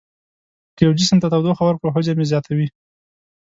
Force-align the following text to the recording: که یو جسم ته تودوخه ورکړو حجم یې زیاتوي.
که 0.75 0.81
یو 0.85 0.93
جسم 0.99 1.17
ته 1.21 1.27
تودوخه 1.31 1.63
ورکړو 1.65 1.93
حجم 1.95 2.17
یې 2.21 2.29
زیاتوي. 2.31 2.67